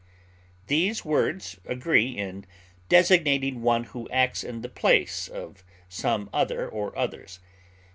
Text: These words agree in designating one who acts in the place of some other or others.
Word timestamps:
These 0.65 1.05
words 1.05 1.59
agree 1.63 2.07
in 2.17 2.47
designating 2.89 3.61
one 3.61 3.83
who 3.83 4.09
acts 4.09 4.43
in 4.43 4.61
the 4.61 4.67
place 4.67 5.27
of 5.27 5.63
some 5.89 6.27
other 6.33 6.67
or 6.67 6.97
others. 6.97 7.39